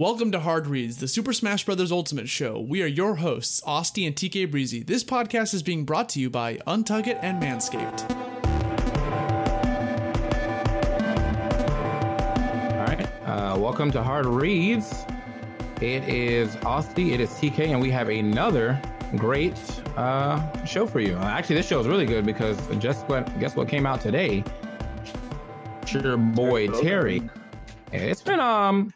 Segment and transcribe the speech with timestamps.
[0.00, 1.92] Welcome to Hard Reads, the Super Smash Bros.
[1.92, 2.58] Ultimate Show.
[2.58, 4.82] We are your hosts, Austin and TK Breezy.
[4.82, 8.10] This podcast is being brought to you by Untuck It and Manscaped.
[12.78, 13.06] All right.
[13.28, 15.04] Uh, welcome to Hard Reads.
[15.82, 18.80] It is Austin, it is TK, and we have another
[19.16, 19.52] great
[19.98, 21.14] uh, show for you.
[21.16, 24.42] Uh, actually, this show is really good because just what guess what came out today?
[25.82, 27.28] It's your boy Terry.
[27.92, 28.94] It's been um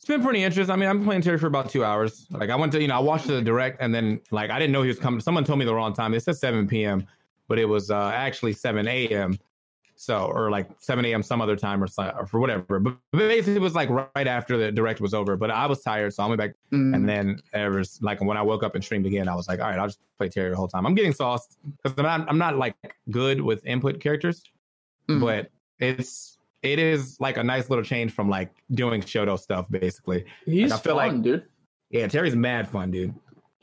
[0.00, 0.72] it's been pretty interesting.
[0.72, 2.26] I mean, I've been playing Terry for about two hours.
[2.30, 4.72] Like I went to, you know, I watched the direct and then like I didn't
[4.72, 5.20] know he was coming.
[5.20, 6.10] Someone told me the wrong time.
[6.10, 7.06] They said 7 p.m.,
[7.48, 9.38] but it was uh, actually 7 a.m.
[9.96, 11.22] So or like 7 a.m.
[11.22, 11.88] some other time or,
[12.18, 12.80] or for whatever.
[12.80, 15.36] But basically it was like right after the direct was over.
[15.36, 16.94] But I was tired, so I went back Mm.
[16.94, 19.68] and then was like when I woke up and streamed again, I was like, all
[19.68, 20.86] right, I'll just play Terry the whole time.
[20.86, 22.74] I'm getting sauced because I'm not, I'm not like
[23.10, 24.44] good with input characters,
[25.10, 25.20] Mm.
[25.20, 30.24] but it's it is like a nice little change from like doing Shoto stuff basically.
[30.44, 31.44] He's I feel fun, like- dude.
[31.90, 33.12] Yeah, Terry's mad fun, dude.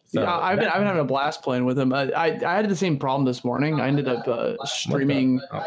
[0.05, 1.93] So yeah, I've been, I've been having a blast playing with him.
[1.93, 3.79] I, I, I had the same problem this morning.
[3.81, 5.65] I ended up uh, streaming Oh.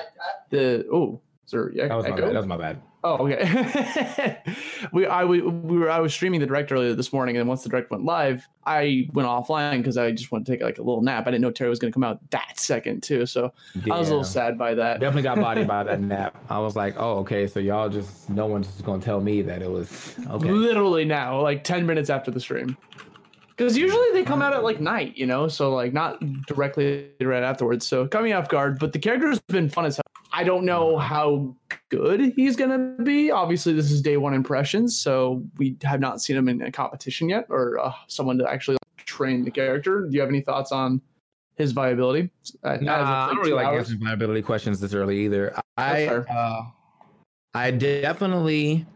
[0.50, 0.86] the.
[0.92, 2.24] Oh, sir, yeah, that was my bad.
[2.30, 2.82] That was my bad.
[3.02, 4.42] Oh, okay.
[4.92, 7.62] we I we, we were I was streaming the direct earlier this morning, and once
[7.62, 10.82] the direct went live, I went offline because I just wanted to take like a
[10.82, 11.26] little nap.
[11.26, 13.52] I didn't know Terry was going to come out that second too, so
[13.90, 15.00] I was a little sad by that.
[15.00, 16.36] Definitely got bodied by that nap.
[16.50, 19.62] I was like, oh, okay, so y'all just no one's just gonna tell me that
[19.62, 20.50] it was okay.
[20.50, 22.76] Literally now, like ten minutes after the stream.
[23.48, 27.42] Because usually they come out at like night, you know, so like not directly right
[27.42, 27.86] afterwards.
[27.86, 30.09] So coming off guard, but the character's been fun as hell.
[30.32, 31.54] I don't know how
[31.88, 33.30] good he's gonna be.
[33.30, 37.28] Obviously, this is day one impressions, so we have not seen him in a competition
[37.28, 40.06] yet, or uh, someone to actually like, train the character.
[40.06, 41.00] Do you have any thoughts on
[41.56, 42.30] his viability?
[42.62, 43.90] Uh, Nah, I don't really like hours?
[43.90, 45.54] answering viability questions this early either.
[45.76, 46.62] I uh,
[47.54, 48.86] I definitely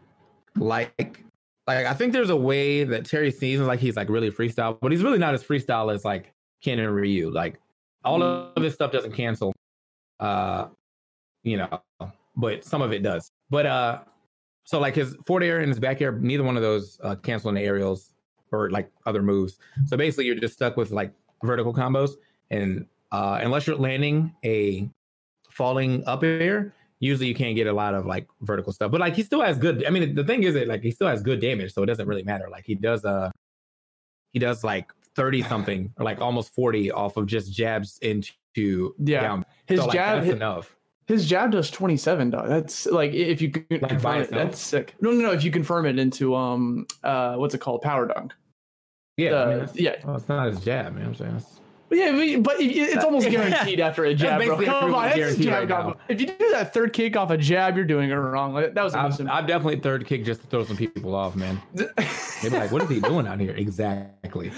[0.55, 1.23] like
[1.67, 4.91] like I think there's a way that Terry seems like he's like really freestyle, but
[4.91, 6.31] he's really not as freestyle as like
[6.63, 7.29] Ken and Ryu.
[7.29, 7.59] Like
[8.03, 9.53] all of this stuff doesn't cancel.
[10.19, 10.67] Uh
[11.45, 11.81] you know,
[12.35, 13.31] but some of it does.
[13.49, 13.99] But uh
[14.65, 17.49] so like his forward air and his back air, neither one of those uh cancel
[17.49, 18.13] in the aerials
[18.51, 19.57] or like other moves.
[19.85, 21.13] So basically you're just stuck with like
[21.43, 22.11] vertical combos
[22.51, 24.89] and uh unless you're landing a
[25.49, 28.91] falling up air, usually you can't get a lot of like vertical stuff.
[28.91, 29.85] But like he still has good.
[29.85, 32.07] I mean, the thing is that like he still has good damage, so it doesn't
[32.07, 32.49] really matter.
[32.49, 33.29] Like he does uh
[34.33, 39.21] he does like 30 something or like almost 40 off of just jabs into Yeah.
[39.21, 39.45] down.
[39.67, 40.75] His so, like, jab, that's his, enough.
[41.07, 42.29] His jab does twenty seven.
[42.29, 42.47] Dog.
[42.47, 44.95] That's like if you can by confirm it, that's sick.
[45.01, 45.31] No, no, no.
[45.31, 48.33] If you confirm it into um uh what's it called, power dunk.
[49.17, 49.95] Yeah, I Uh, mean, yeah.
[50.03, 51.05] well, it's not his jab, man.
[51.05, 51.59] I'm saying that's,
[51.89, 54.43] Yeah, but, but if you- it's almost guaranteed after a jab.
[54.43, 54.65] Bro.
[54.65, 55.95] Come on, that's jab right.
[56.09, 58.53] If you do that third kick off a jab, you're doing it wrong.
[58.55, 59.13] That was a I'm.
[59.29, 61.61] I'm definitely third kick just to throw some people off, man.
[61.75, 61.89] They'd
[62.51, 63.51] be like, what is he doing out here?
[63.55, 64.51] Exactly.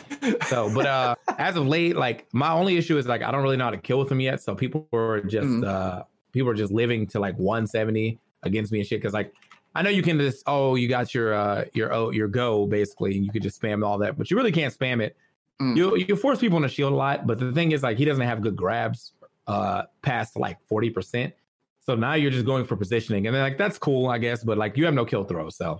[0.47, 3.57] So, but uh as of late, like my only issue is like I don't really
[3.57, 4.41] know how to kill with him yet.
[4.41, 5.67] So people were just Mhm.
[5.67, 9.01] uh people are just living to like 170 against me and shit.
[9.01, 9.33] Cause like
[9.75, 13.15] I know you can just oh you got your uh your oh your go basically
[13.15, 15.15] and you could just spam all that, but you really can't spam it.
[15.61, 15.75] Mm.
[15.77, 18.05] You you force people on the shield a lot, but the thing is like he
[18.05, 19.13] doesn't have good grabs
[19.47, 21.31] uh past like 40%.
[21.79, 24.57] So now you're just going for positioning, and then like that's cool, I guess, but
[24.57, 25.79] like you have no kill throw, so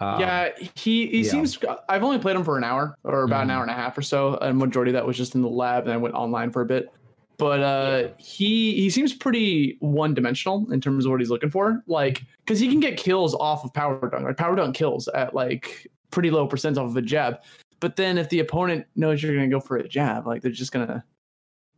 [0.00, 1.30] um, yeah, he he yeah.
[1.30, 1.58] seems.
[1.88, 3.52] I've only played him for an hour or about an Mhm.
[3.52, 5.84] hour and a half or so, and majority of that was just in the lab,
[5.84, 6.88] and I went online for a bit.
[7.38, 11.82] But uh, he he seems pretty one dimensional in terms of what he's looking for,
[11.86, 14.24] like because he can get kills off of power dunk.
[14.24, 17.38] Like power dunk kills at like pretty low percent off of a jab.
[17.80, 20.50] But then if the opponent knows you're going to go for a jab, like they're
[20.50, 21.04] just gonna,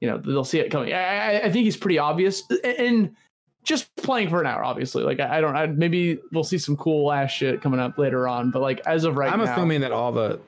[0.01, 0.95] you know, they'll see it coming.
[0.95, 3.15] I, I- think he's pretty obvious, and
[3.63, 5.03] just playing for an hour, obviously.
[5.03, 8.27] Like I, I don't, I, maybe we'll see some cool ass shit coming up later
[8.27, 8.51] on.
[8.51, 10.41] But like as of right now, I'm now, assuming that all the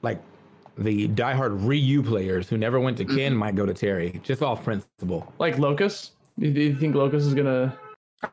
[0.00, 0.18] like
[0.78, 3.36] the diehard Ryu players who never went to Ken Mm-hmm.
[3.36, 5.32] might go to Terry, just off principle.
[5.38, 6.12] like Locust.
[6.38, 7.78] Do you think Locust is gonna?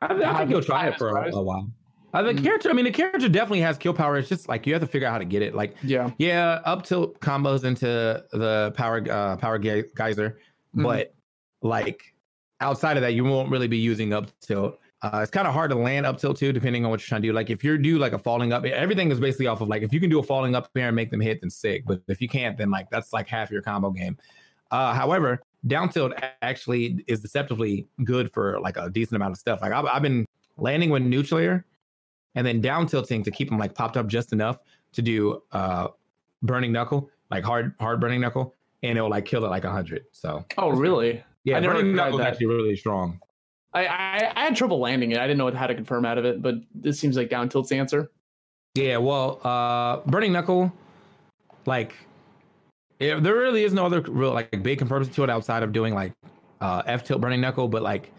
[0.01, 1.69] I, I think he'll try it for a, a while.
[2.13, 2.43] Uh, the Mhm.
[2.43, 4.17] character, I mean, the character definitely has kill power.
[4.17, 5.55] It's just like you have to figure out how to get it.
[5.55, 10.37] Like, Yeah, yeah, up tilt combos into the power uh, power ge- geyser,
[10.75, 10.83] Mhm.
[10.83, 11.13] but
[11.61, 12.13] like
[12.59, 14.79] outside of that, you won't really be using up tilt.
[15.03, 17.21] Uh, it's kind of hard to land up tilt too, depending on what you're trying
[17.21, 17.33] to do.
[17.33, 19.91] Like if you're do like a falling up, everything is basically off of like if
[19.91, 21.83] you can do a falling up here and make them hit, then sick.
[21.85, 24.17] But if you can't, then like that's like half your combo game.
[24.71, 29.61] Uh, however, down tilt actually is deceptively good for like a decent amount of stuff.
[29.61, 30.25] Like I've, I've been
[30.57, 31.65] landing with neutral air
[32.35, 34.61] and then down tilting to keep them like popped up just enough
[34.93, 35.89] to do uh
[36.43, 39.71] burning knuckle, like hard hard burning knuckle, and it will like kill it like a
[39.71, 40.05] hundred.
[40.11, 41.21] So Oh, really?
[41.43, 43.19] yeah, I never burning knuckle is actually really strong.
[43.73, 45.17] I, I I had trouble landing it.
[45.17, 47.71] I didn't know how to confirm out of it, but this seems like down tilt's
[47.71, 48.11] answer.
[48.75, 50.71] Yeah, well, uh burning knuckle,
[51.65, 51.95] like
[52.99, 55.93] yeah, there really is no other real like big confirms to it outside of doing
[55.93, 56.13] like
[56.61, 58.11] uh F tilt burning knuckle, but like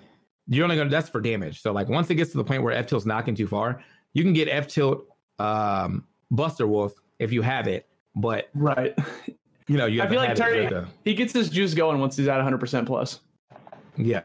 [0.47, 1.61] you're only gonna that's for damage.
[1.62, 4.23] So like once it gets to the point where F tilt's knocking too far, you
[4.23, 5.05] can get F tilt
[5.39, 7.87] um Buster Wolf if you have it,
[8.17, 8.97] but Right.
[9.69, 10.69] you know you I feel like Terry-
[11.05, 13.21] he gets his juice going once he's at 100 percent plus.
[13.97, 14.23] Yeah.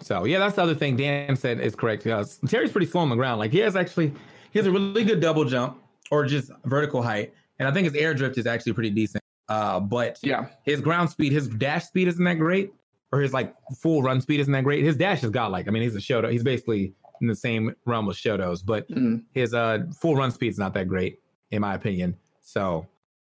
[0.00, 2.06] So yeah, that's the other thing Dan said is correct.
[2.06, 3.38] Uh, Terry's pretty slow on the ground.
[3.38, 4.12] Like he has actually
[4.52, 5.78] he has a really good double jump
[6.10, 9.22] or just vertical height, and I think his air drift is actually pretty decent.
[9.48, 10.46] Uh, but Yeah.
[10.64, 12.72] his ground speed, his dash speed isn't that great,
[13.12, 14.84] or his like full run speed isn't that great.
[14.84, 15.68] His dash is godlike.
[15.68, 16.30] I mean, he's a Shoto.
[16.30, 19.22] He's basically in the same realm with Shotos, but Mm.
[19.32, 21.20] his uh full run speed's not that great
[21.50, 22.16] in my opinion.
[22.42, 22.86] So,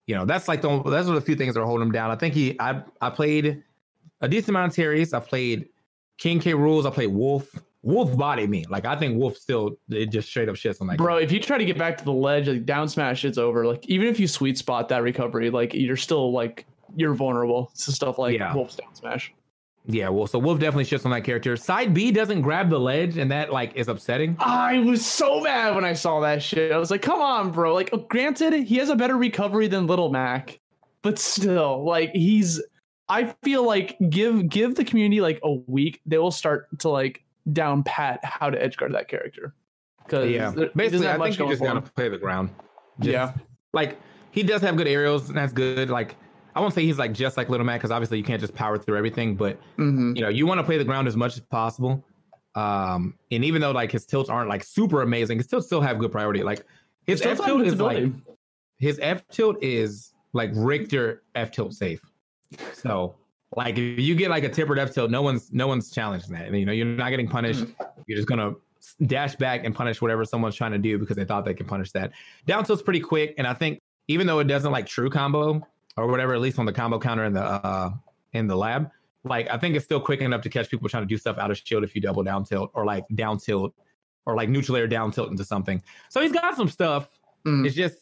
[0.06, 1.92] you know, that's like the that's one of the few things that are holding him
[1.92, 2.10] down.
[2.10, 3.62] I think he I I played
[4.20, 5.14] a decent amount of Terry's.
[5.14, 5.68] I played
[6.18, 6.54] King K.
[6.54, 6.84] Rools.
[6.84, 7.48] I played Wolf.
[7.82, 8.64] Wolf bodied me.
[8.68, 10.98] Like I think Wolf still it just straight up shits on that.
[10.98, 13.64] Bro, if you try to get back to the ledge, like down smash, it's over.
[13.64, 16.66] Like even if you sweet spot that recovery, like you're still like
[16.96, 18.52] you're vulnerable to stuff like Yeah.
[18.54, 19.32] Wolf's down smash.
[19.90, 21.56] Yeah, well, so Wolf definitely shits on that character.
[21.56, 24.36] Side B doesn't grab the ledge, and that like is upsetting.
[24.38, 26.72] I was so mad when I saw that shit.
[26.72, 27.72] I was like, come on, bro.
[27.74, 30.60] Like, granted, he has a better recovery than Little Mac,
[31.00, 32.60] but still, like, he's.
[33.08, 37.24] I feel like give give the community like a week, they will start to like
[37.52, 39.54] down pat how to edge guard that character.
[40.04, 42.50] Because Yeah, basically, I think you just gotta play the ground.
[43.00, 43.32] Just- yeah,
[43.72, 43.98] like
[44.30, 45.90] he does have good aerials, and that's good.
[45.90, 46.16] Like
[46.54, 48.78] I won't say he's like just like Little Mac because obviously you can't just power
[48.78, 51.40] through everything, but hmm you know you want to play the ground as much as
[51.40, 52.04] possible.
[52.54, 55.98] Um, and even though like his tilts aren't like super amazing, his tilts still have
[55.98, 56.42] good priority.
[56.42, 56.64] Like
[57.06, 58.04] his F tilt is like
[58.78, 62.02] his F tilt is like Richter F tilt safe.
[62.72, 63.14] So
[63.56, 66.46] like if you get like a tippered F tilt, no one's no one's challenging that.
[66.46, 67.64] And you know, you're not getting punished.
[68.06, 68.54] You're just gonna
[69.06, 71.92] dash back and punish whatever someone's trying to do because they thought they can punish
[71.92, 72.12] that.
[72.46, 76.06] Down tilt's pretty quick, and I think even though it doesn't like true combo or
[76.08, 77.90] whatever, at least on the combo counter in the uh
[78.32, 78.90] in the lab,
[79.24, 81.50] like I think it's still quick enough to catch people trying to do stuff out
[81.50, 83.74] of shield if you double down tilt or like down tilt
[84.26, 85.82] or like neutral air down tilt into something.
[86.10, 87.08] So he's got some stuff.
[87.46, 87.66] Mm.
[87.66, 87.96] It's just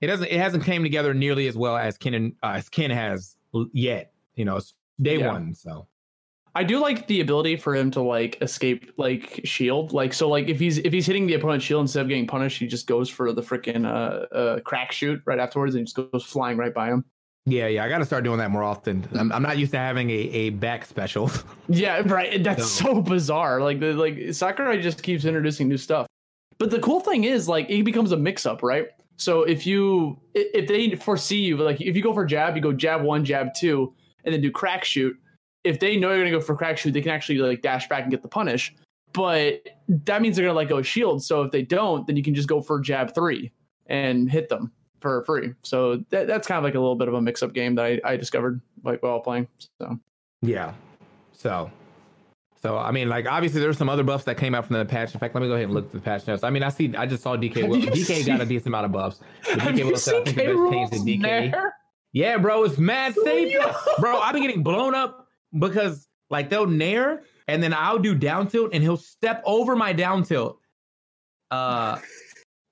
[0.00, 2.90] it doesn't it hasn't came together nearly as well as Ken and, uh, as Ken
[2.90, 3.35] has
[3.72, 4.12] yet.
[4.34, 5.32] You know, it's day Yeah.
[5.32, 5.54] one.
[5.54, 5.86] So
[6.54, 9.92] I do like the ability for him to like escape like shield.
[9.92, 12.58] Like so like if he's if he's hitting the opponent's shield instead of getting punished,
[12.58, 16.24] he just goes for the freaking uh, uh crack shoot right afterwards and just goes
[16.24, 17.04] flying right by him.
[17.44, 19.06] yeah, yeah, I got to start doing that more often.
[19.18, 21.30] I'm, I'm not used to having a, a back special.
[21.68, 22.42] Yeah, right.
[22.42, 23.60] That's so bizarre.
[23.60, 26.06] Like the like Sakurai just keeps introducing new stuff.
[26.58, 28.86] But the cool thing is like it becomes a mix up, right?
[29.16, 32.72] So if you if they foresee you like if you go for jab, you go
[32.72, 33.94] jab one, jab two,
[34.24, 35.16] and then do crack shoot.
[35.64, 38.02] If they know you're gonna go for crack shoot, they can actually like dash back
[38.02, 38.74] and get the punish.
[39.12, 41.22] But that means they're gonna let go shield.
[41.24, 43.52] So if they don't, then you can just go for jab three
[43.86, 45.54] and hit them for free.
[45.62, 47.84] So that, that's kind of like a little bit of a mix up game that
[47.84, 49.48] I, I discovered like while playing.
[49.80, 49.98] So
[50.42, 50.74] Yeah.
[51.32, 51.70] So,
[52.66, 55.14] so I mean, like obviously there's some other buffs that came out from the patch.
[55.14, 56.42] In fact, let me go ahead and look at the patch notes.
[56.42, 57.68] I mean, I see, I just saw DK.
[57.68, 59.20] Will, DK seen- got a decent amount of buffs.
[59.44, 60.46] But DK Will said, I think the K.
[60.48, 61.20] best change Rool's to DK.
[61.20, 61.74] Nair?
[62.12, 63.56] Yeah, bro, it's mad safe,
[64.00, 64.18] bro.
[64.18, 68.70] I've been getting blown up because like they'll nair and then I'll do down tilt
[68.72, 70.58] and he'll step over my down tilt,
[71.50, 71.98] uh,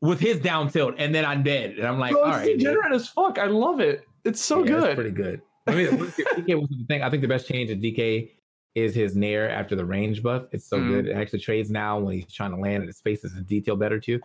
[0.01, 2.47] with his down tilt and then I'm dead and I'm like, Bro, all it's right,
[2.47, 2.59] dude.
[2.59, 3.39] degenerate as fuck.
[3.39, 4.05] I love it.
[4.25, 4.95] It's so Yeah, it's good.
[4.97, 5.43] pretty good.
[5.67, 7.03] I mean, DK was the thing.
[7.03, 8.31] I think the best change in DK
[8.75, 10.47] is his nair after the range buff.
[10.53, 10.89] It's so Mhm.
[10.89, 11.07] good.
[11.07, 13.77] It actually trades now when he's trying to land, and his face is in detail
[13.77, 14.21] better too.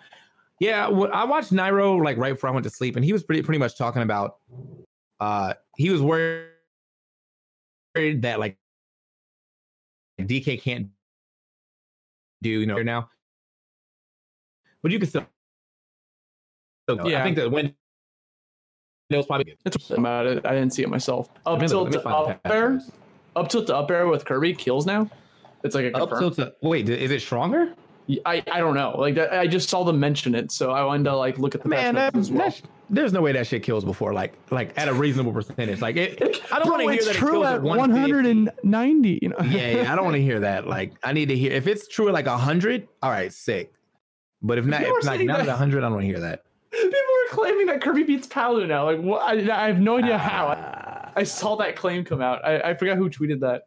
[0.59, 3.23] Yeah, well, I watched Nairo like right before I went to sleep, and he was
[3.23, 4.39] pretty pretty much talking about.
[5.19, 6.49] Uh, he was worried
[8.21, 8.57] that like
[10.19, 10.89] DK can't
[12.41, 13.09] do you know now,
[14.81, 15.25] but you can still.
[16.87, 17.07] go.
[17.07, 17.21] Yeah.
[17.21, 17.75] I think that when.
[19.11, 19.57] It was probably good.
[19.65, 20.45] It's about it.
[20.45, 21.29] I didn't see it myself.
[21.45, 22.91] Up Let me look- tilt let me to find the up notes.
[23.35, 25.09] Up tilt to up air with Kirby kills now.
[25.63, 27.73] It's like a Up tilt to wait, is it stronger?
[28.25, 28.95] I, I don't know.
[28.97, 31.61] Like that, I just saw them mention it, so I wanted to like look at
[31.61, 32.49] the Man, that, as well.
[32.49, 35.79] that there's no way that shit kills before like like at a reasonable percentage.
[35.79, 39.19] Like it, I don't want to hear it's that it true kills at at 190.
[39.21, 39.35] You know.
[39.45, 40.67] yeah, yeah, I don't want to hear that.
[40.67, 43.73] Like I need to hear if it's true at like 100, all right, sick.
[44.41, 45.59] But if not, People if are like not at that.
[45.59, 46.45] 100, I don't want to hear that.
[46.71, 48.85] People are claiming that Kirby beats Palu now.
[48.85, 49.21] Like, what?
[49.21, 50.55] I, I have no idea how.
[50.57, 50.88] Ah.
[51.19, 51.23] I.
[51.23, 52.43] Saw that claim come out.
[52.45, 53.63] I, I forgot who tweeted that.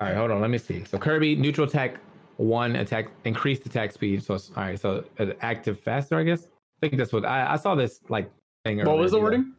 [0.00, 0.84] All right, hold on, let me see.
[0.84, 1.96] So Kirby neutral tech
[2.36, 4.22] one attack increased attack speed.
[4.22, 6.44] So all right, so uh, active faster, I guess.
[6.44, 8.30] I think that's what I, I saw this like
[8.64, 8.84] thing.
[8.84, 9.54] What was the wording?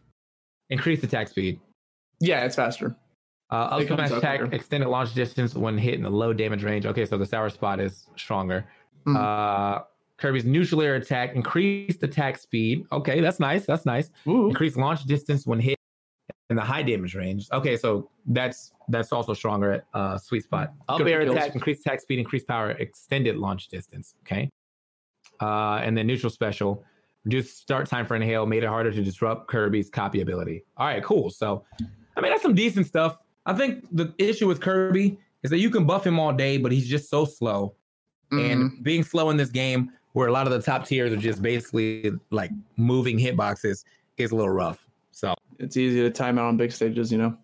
[0.69, 1.59] Increased attack speed.
[2.19, 2.95] Yeah, it's faster.
[3.51, 6.85] Uh, up It smash attack, extended launch distance when hit in the low damage range.
[6.85, 8.65] Okay, so the sour spot is stronger.
[9.07, 9.15] Mhm.
[9.15, 9.83] Uh,
[10.17, 12.85] Kirby's neutral air attack, increased attack speed.
[12.91, 13.65] Okay, that's nice.
[13.65, 14.09] That's nice.
[14.27, 14.49] Ooh.
[14.49, 15.76] Increased launch distance when hit
[16.49, 17.47] in the high damage range.
[17.51, 20.73] Okay, so that's that's also stronger at uh, sweet spot.
[20.87, 21.35] Up Good for air kills.
[21.35, 24.15] attack, increased attack speed, increased power, extended launch distance.
[24.25, 24.49] Okay.
[25.41, 26.83] Uh, and then neutral special,
[27.25, 30.63] reduced start time for inhale, made it harder to disrupt Kirby's copy ability.
[30.77, 31.29] All right, cool.
[31.29, 31.63] So,
[32.15, 33.19] I mean, that's some decent stuff.
[33.45, 36.71] I think the issue with Kirby is that you can buff him all day, but
[36.71, 37.75] he's just so slow.
[38.31, 38.51] Mhm.
[38.51, 41.41] And being slow in this game, where a lot of the top tiers are just
[41.41, 43.83] basically like moving hitboxes,
[44.17, 44.86] is a little rough.
[45.17, 47.35] So it's easy to time out on big stages, you know.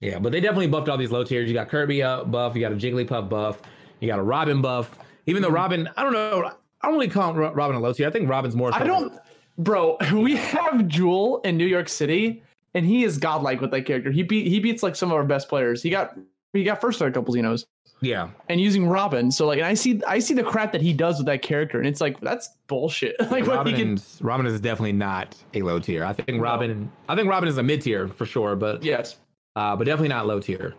[0.00, 1.46] yeah, but they definitely buffed all these low tiers.
[1.46, 3.60] You got Kirby up buff, you got a Jigglypuff buff,
[4.00, 4.98] you got a Robin buff.
[5.26, 5.56] Even though mm-hmm.
[5.56, 8.08] Robin, I don't know, I don't really call Robin a low tier.
[8.08, 8.74] I think Robin's more.
[8.74, 9.12] I don't,
[9.58, 9.98] bro.
[10.14, 12.42] We have Jewel in New York City,
[12.72, 14.10] and he is godlike with that character.
[14.10, 15.82] He beat he beats like some of our best players.
[15.82, 16.16] He got
[16.52, 17.64] he got first at a couple Xenos,
[18.00, 19.30] Yeah, and using Robin.
[19.30, 21.78] So like, and I see I see the crap that he does with that character,
[21.78, 23.16] and it's like that's bullshit.
[23.30, 23.98] like what he can.
[24.20, 26.04] Robin is definitely not a low tier.
[26.04, 29.16] I think Robin, I think Robin is a mid tier for sure, but Yes,
[29.56, 30.74] uh, but definitely not low tier.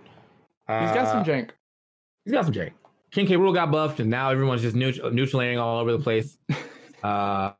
[0.67, 1.49] he's got some Uh, jank.
[2.25, 2.73] He's got some J.
[3.11, 3.35] King K.
[3.35, 6.37] Rool got buffed, and now everyone's just neutral, neutral all over the place.
[7.03, 7.51] uh,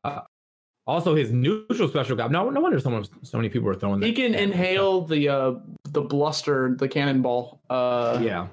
[0.90, 2.50] also, his neutral special got no.
[2.50, 4.06] No wonder someone, so many people were throwing that.
[4.06, 5.54] He can inhale the uh
[5.92, 8.48] the bluster, the cannonball, uh, Yeah,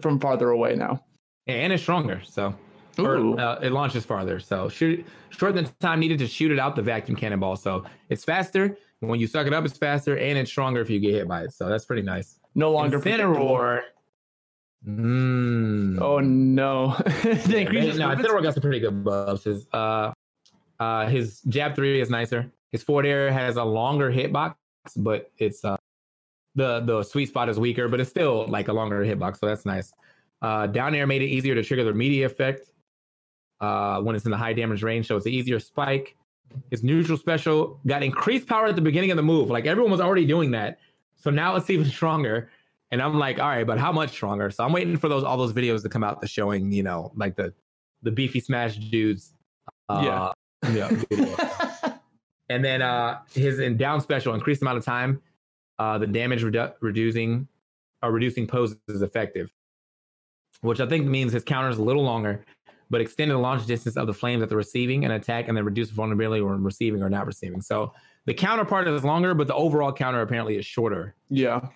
[0.00, 1.02] from farther away now.
[1.46, 2.54] and it's stronger, so
[2.98, 4.40] or, uh, it launches farther.
[4.40, 5.04] So shoot,
[5.38, 7.56] the time needed to shoot it out the vacuum cannonball.
[7.56, 9.64] So it's faster when you suck it up.
[9.64, 11.52] It's faster, and it's stronger if you get hit by it.
[11.52, 12.38] So that's pretty nice.
[12.54, 13.82] No longer Incineroar.
[14.86, 16.00] Mm.
[16.00, 16.96] Oh no!
[17.46, 19.44] They Yeah, they- no, Incineroar got some pretty good buffs.
[19.44, 20.12] His uh,
[20.80, 22.50] uh, his jab three is nicer.
[22.72, 24.54] His forward air has a longer hitbox,
[24.96, 25.76] but it's uh,
[26.54, 29.64] the the sweet spot is weaker, but it's still like a longer hitbox, so that's
[29.64, 29.92] nice.
[30.42, 32.70] Uh, down air made it easier to trigger the meteor effect
[33.60, 36.16] uh, when it's in the high damage range, so it's an easier spike.
[36.70, 39.50] His neutral special got increased power at the beginning of the move.
[39.50, 40.78] Like everyone was already doing that,
[41.16, 42.50] so now it's even stronger.
[42.90, 44.50] And I'm like, all right, but how much stronger?
[44.50, 47.12] So I'm waiting for those all those videos to come out, the showing, you know,
[47.16, 47.52] like the
[48.02, 49.34] the beefy smash dudes.
[49.88, 50.32] Uh, yeah.
[50.72, 51.34] Video.
[52.48, 55.20] and then uh his in down special increased amount of time,
[55.78, 57.48] uh the damage redu- reducing
[58.02, 59.52] or reducing poses is effective,
[60.60, 62.44] which I think means his counter is a little longer,
[62.90, 65.64] but extended the launch distance of the flames at the receiving and attack, and then
[65.64, 67.60] reduce vulnerability when receiving or not receiving.
[67.60, 67.92] So
[68.26, 71.14] the counter part is longer, but the overall counter apparently is shorter.
[71.28, 71.68] yeah.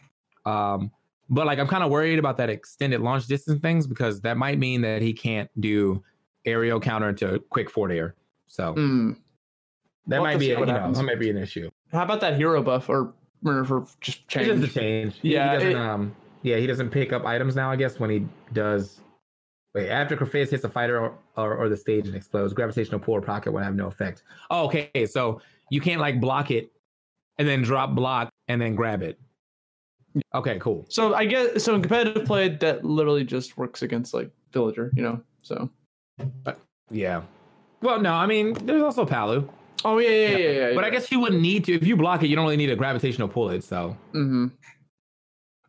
[0.44, 0.90] Um,
[1.30, 4.58] but like I'm kind of worried about that extended launch distance things because that might
[4.58, 6.02] mean that he can't do
[6.44, 8.14] aerial counter to quick forward air.
[8.52, 9.16] So Mm.
[10.08, 11.70] that We'll might be see a, you know that might be an issue.
[11.90, 14.60] How about that hero buff or Or for just It's change.
[14.60, 15.18] just a change.
[15.20, 17.70] He- Yeah, He doesn't, it- um, yeah, he doesn't pick up items now.
[17.72, 19.00] I guess when he does.
[19.74, 23.14] Wait, after Crephaeus hits a fighter or, or, or the stage and explodes, gravitational pull
[23.14, 24.22] or pocket will have no effect.
[24.50, 25.06] Oh, okay.
[25.06, 25.40] So
[25.70, 26.70] you can't like block it
[27.38, 29.18] and then drop block and then grab it.
[30.34, 30.84] Okay, cool.
[30.90, 35.02] So I guess so in competitive play that literally just works against like villager, you
[35.02, 35.20] know.
[35.40, 35.68] So
[36.90, 37.22] Yeah.
[37.82, 39.48] Well, no, I mean, there's also Palu,
[39.84, 40.68] oh yeah yeah yeah yeah.
[40.68, 41.74] yeah but I guess you wouldn't need to.
[41.74, 43.64] If you block it, you don't really need a gravitational pull it.
[43.64, 44.46] So Mm-hmm.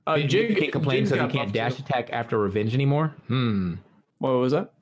[0.06, 1.84] Uh, you Jig can't complain because you can't dash too.
[1.88, 3.16] attack after revenge anymore.
[3.28, 3.76] Hmm.
[4.20, 4.74] What was that?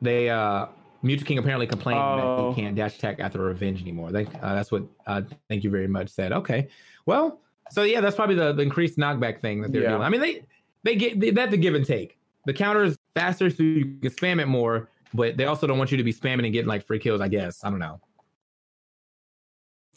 [0.00, 0.66] They uh
[1.04, 2.48] Mewtwo King apparently complained Oh.
[2.52, 4.10] that he can't dash attack after revenge anymore.
[4.12, 6.32] They, uh, that's what uh, thank you very much said.
[6.32, 6.68] Okay,
[7.06, 9.90] well, so yeah, that's probably the, the increased knockback thing that they're Yeah.
[9.90, 10.02] doing.
[10.02, 10.42] I mean, they
[10.84, 12.16] they get they, have to give and take.
[12.46, 15.90] The counter is faster, so you can spam it more, but they also don't want
[15.90, 17.20] you to be spamming and getting like free kills.
[17.20, 18.00] I guess I don't know.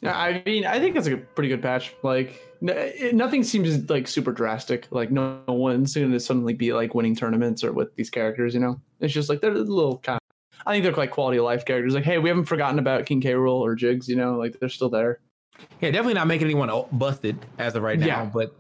[0.01, 1.93] Yeah, I mean, I think it's a pretty good patch.
[2.01, 4.87] Like, it, nothing seems like super drastic.
[4.89, 8.55] Like, no, no one's going to suddenly be like winning tournaments or with these characters.
[8.55, 10.17] You know, it's just like they're a little kind.
[10.17, 10.21] of...
[10.65, 11.93] I think they're like quality of life characters.
[11.93, 13.33] Like, hey, we haven't forgotten about King K.
[13.33, 14.09] Rool or Jigs.
[14.09, 15.19] You know, like they're still there.
[15.81, 18.07] Yeah, definitely not making anyone busted as of right now.
[18.07, 18.25] Yeah.
[18.25, 18.55] But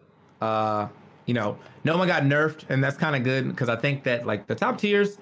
[0.45, 0.89] uh,
[1.25, 4.27] you know, no one got nerfed, and that's kind of good because I think that
[4.27, 5.17] like the top tiers,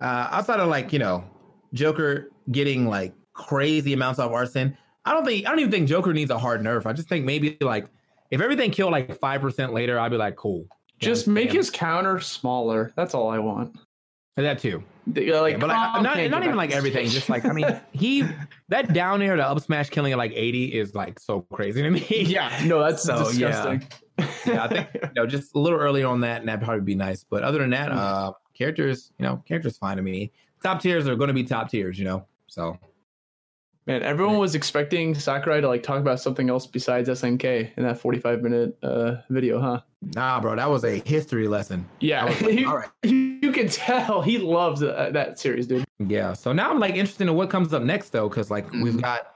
[0.00, 1.24] uh, outside of like you know,
[1.72, 6.12] Joker getting like crazy amounts of arson, I don't think I don't even think Joker
[6.12, 6.86] needs a hard nerf.
[6.86, 7.86] I just think maybe like
[8.30, 10.66] if everything killed like five percent later, I'd be like, cool.
[10.98, 11.56] Just know, make damn.
[11.56, 12.92] his counter smaller.
[12.96, 13.76] That's all I want.
[14.36, 14.82] And that too.
[15.06, 17.06] They- Like, Yeah, but like, not, can't even like everything.
[17.08, 18.24] Just like I mean, he
[18.68, 21.90] that down air to up smash killing at like eighty is like so crazy to
[21.90, 22.04] me.
[22.10, 23.76] yeah, no, that's So, yeah.
[23.76, 23.88] disgusting.
[24.46, 26.94] yeah, I think you know, just a little earlier on that, and that'd probably be
[26.94, 27.24] nice.
[27.24, 30.32] But other than that, uh, characters, you know, characters fine to me.
[30.62, 32.26] Top tiers are going to be top tiers, you know.
[32.46, 32.78] So
[33.86, 38.00] Man, everyone was expecting Sakurai to like talk about something else besides SNK in that
[38.00, 39.80] 45 minute uh, video, huh?
[40.16, 41.88] nah, bro, that was a history lesson.
[42.00, 42.88] Yeah, like, you, all right.
[43.04, 45.84] you can tell he loves uh, that series, dude.
[46.00, 46.32] Yeah.
[46.32, 49.02] So now I'm like interested in what comes up next, though, because like we've Mhm.
[49.02, 49.32] got,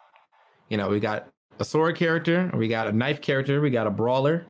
[0.69, 1.29] you know, we got
[1.61, 4.47] a sword character, we got a knife character, we got a brawler,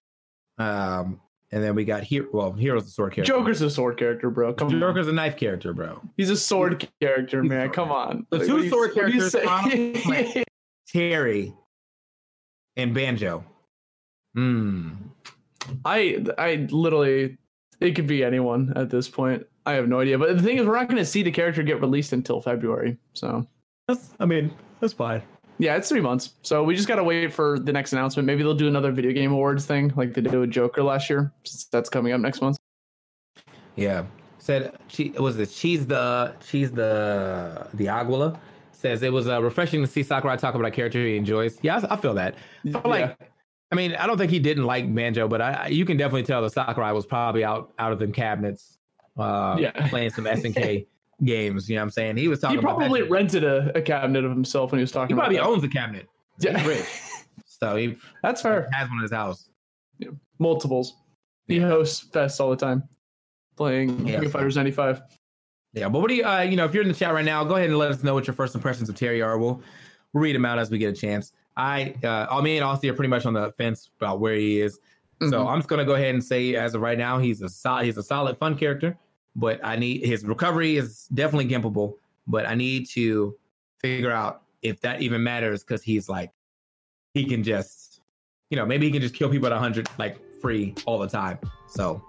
[0.57, 1.21] um,
[1.53, 2.27] and then we got here.
[2.33, 3.33] Well, hero's a sword character.
[3.33, 4.53] Joker's a sword character, bro.
[4.55, 4.81] Come on.
[4.81, 6.01] Joker's a knife character, bro.
[6.17, 7.67] He's a sword character, He's man.
[7.67, 7.73] sword.
[7.75, 8.27] Come on.
[8.31, 10.45] The Like, two do you- sword what you characters, say?
[10.93, 11.55] Terry
[12.77, 13.45] and Banjo.
[14.35, 14.91] Hmm.
[15.85, 17.37] I I literally
[17.81, 19.45] it could be anyone at this point.
[19.67, 20.19] I have no idea.
[20.19, 22.97] But the thing is, we're not going to see the character get released until February.
[23.15, 23.47] So
[23.89, 24.11] That's.
[24.21, 25.23] I mean, that's fine.
[25.61, 26.35] Yeah, it's three months.
[26.43, 28.27] So we just got to wait for the next announcement.
[28.27, 31.33] Maybe they'll do another video game awards thing like they did with Joker last year.
[31.45, 32.57] since That's coming up next month.
[33.77, 34.05] Yeah.
[34.39, 35.51] Said she was it.
[35.51, 38.39] She's the she's the the Aguila.
[38.73, 41.59] Says it was uh, refreshing to see Sakurai talk about a character he enjoys.
[41.61, 42.35] Yeah, I, I feel that.
[42.67, 43.19] I feel like.
[43.73, 46.25] I mean, I don't think he didn't like Banjo, but I, I- you can definitely
[46.25, 48.79] tell that Sakurai was probably out out of them cabinets,
[49.19, 49.89] uh, Yeah.
[49.91, 50.87] playing some SNK
[51.25, 51.69] games.
[51.69, 52.17] You know what I'm saying?
[52.17, 52.59] He was talking.
[52.59, 55.45] he probably rented a, a cabinet of himself when he was talking He probably that.
[55.45, 56.09] owns a cabinet.
[56.39, 56.65] Yeah.
[56.67, 56.85] Rich.
[57.47, 58.69] So he That's fair.
[58.73, 59.51] has one in his house.
[59.99, 60.09] Yeah.
[60.39, 60.95] Multiples.
[61.47, 61.69] He Yeah.
[61.69, 62.85] hosts fests all the time,
[63.55, 65.03] playing Yeah, King Fighters 95.
[65.75, 67.45] Yeah, but what do you, uh, you know, if you're in the chat right now,
[67.45, 69.37] go ahead and let us know what your first impressions of Terry are.
[69.39, 69.61] We'll,
[70.15, 71.33] we'll read them out as we get a chance.
[71.55, 74.63] I, uh, all me and Austin are pretty much on the fence about where he
[74.63, 74.79] is.
[75.21, 75.51] So Mhm.
[75.53, 77.99] I'm just gonna go ahead and say, as of right now, he's a solid, he's
[77.99, 78.97] a solid, fun character.
[79.37, 81.95] But I need his recovery is definitely gimpable.
[82.27, 83.37] But I need to
[83.79, 86.31] figure out if that even matters because he's like,
[87.15, 88.01] he can just,
[88.51, 91.39] you know, maybe he can just kill people at 100 like free all the time.
[91.69, 92.03] So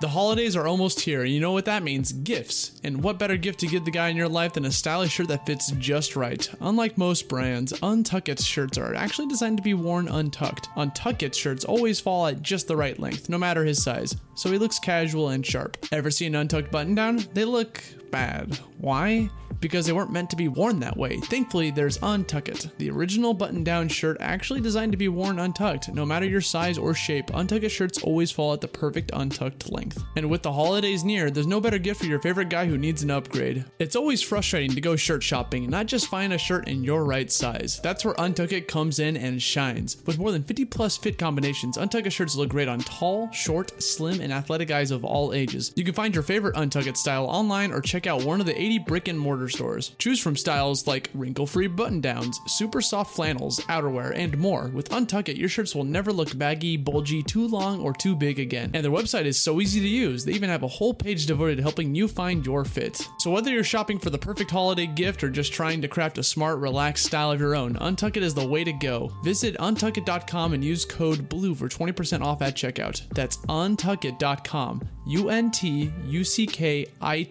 [0.00, 2.80] The holidays are almost here, and you know what that means gifts.
[2.84, 5.26] And what better gift to give the guy in your life than a stylish shirt
[5.26, 6.48] that fits just right?
[6.60, 10.68] Unlike most brands, Untuckit shirts are actually designed to be worn untucked.
[10.76, 14.58] Untuckit shirts always fall at just the right length, no matter his size, so he
[14.58, 15.76] looks casual and sharp.
[15.90, 17.24] Ever see an untucked button down?
[17.34, 17.82] They look
[18.12, 18.54] bad.
[18.78, 19.28] Why?
[19.60, 21.18] Because they weren't meant to be worn that way.
[21.18, 25.88] Thankfully, there's Untuckit, the original button down shirt actually designed to be worn untucked.
[25.92, 30.02] No matter your size or shape, Untuckit shirts always fall at the perfect untucked length.
[30.16, 33.02] And with the holidays near, there's no better gift for your favorite guy who needs
[33.02, 33.64] an upgrade.
[33.78, 37.04] It's always frustrating to go shirt shopping and not just find a shirt in your
[37.04, 37.80] right size.
[37.82, 39.96] That's where Untuckit comes in and shines.
[40.06, 44.20] With more than 50 plus fit combinations, Untuckit shirts look great on tall, short, slim,
[44.20, 45.72] and athletic guys of all ages.
[45.76, 48.78] You can find your favorite Untuckit style online or check out one of the 80
[48.80, 49.92] brick and mortar stores.
[49.98, 54.70] Choose from styles like wrinkle-free button-downs, super soft flannels, outerwear, and more.
[54.74, 58.38] With Untuck It, your shirts will never look baggy, bulgy, too long, or too big
[58.38, 58.70] again.
[58.74, 60.24] And their website is so easy to use.
[60.24, 63.06] They even have a whole page devoted to helping you find your fit.
[63.18, 66.22] So whether you're shopping for the perfect holiday gift or just trying to craft a
[66.22, 69.12] smart, relaxed style of your own, Untuck It is the way to go.
[69.22, 73.08] Visit untuckit.com and use code BLUE for 20% off at checkout.
[73.10, 74.88] That's untuckit.com.
[75.06, 77.22] U N T U C K I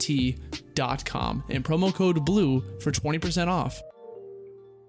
[0.77, 1.43] T.com.
[1.49, 3.81] And promo code BLUE for 20% off.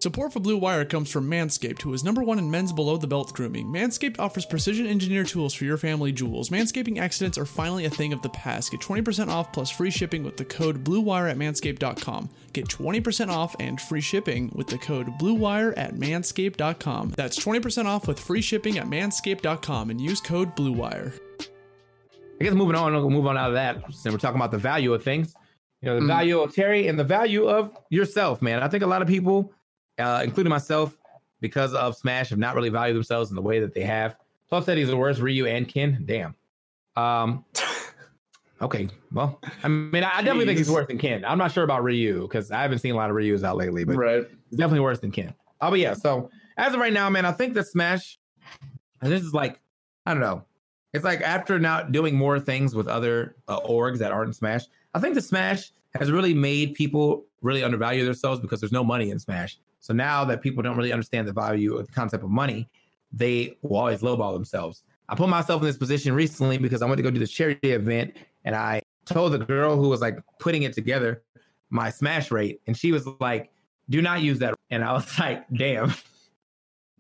[0.01, 3.09] Support for Blue Wire comes from Manscaped, who is number one in men's below the
[3.09, 3.67] belt grooming.
[3.67, 6.51] Manscaped offers precision engineered tools for your family jewels.
[6.51, 8.71] Manscaping accidents are finally a thing of the past.
[8.71, 12.31] Get 20% off plus free shipping with the code BlueWire at manscaped.com.
[12.53, 17.15] Get 20% off and free shipping with the code BlueWire at manscaped.com.
[17.17, 21.19] That's 20% off with free shipping at manscaped.com and use code BlueWire.
[22.41, 23.93] I guess moving on, we'll move on out of that.
[23.93, 25.35] So we're talking about the value of things,
[25.83, 28.61] you know, the value of Terry and the value of yourself, man.
[28.63, 29.53] I think a lot of people,
[29.99, 30.97] uh, including myself,
[31.41, 34.17] because of Smash, have not really valued themselves in the way that they have.
[34.49, 36.03] Plus, said he's the worst Ryu and Ken.
[36.07, 36.35] Damn.
[36.97, 37.45] Um.
[38.61, 38.89] Okay.
[39.13, 41.25] Well, I mean, I definitely think he's worse than Ken.
[41.25, 43.85] I'm not sure about Ryu because I haven't seen a lot of Ryu's out lately,
[43.85, 44.27] but Right.
[44.49, 45.33] it's definitely worse than Ken.
[45.61, 45.95] Oh, but yeah.
[45.95, 48.19] So as of right now, man, I think that Smash,
[49.01, 49.61] and this is like,
[50.07, 50.45] I don't know.
[50.93, 54.63] It's like after not doing more things with other uh, orgs that aren't Smash,
[54.99, 59.11] I think the Smash has really made people really undervalue themselves because there's no money
[59.11, 59.57] in Smash.
[59.79, 62.69] So now that people don't really understand the value of the concept of money,
[63.13, 64.83] they will always lowball themselves.
[65.09, 67.71] I put myself in this position recently because I went to go do this charity
[67.71, 71.23] event and I told the girl who was like putting it together
[71.71, 73.53] my smash rate and she was like,
[73.89, 74.57] do not use that.
[74.71, 75.95] And I was like, damn.